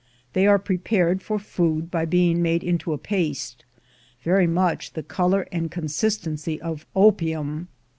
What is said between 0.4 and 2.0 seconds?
are prepared for food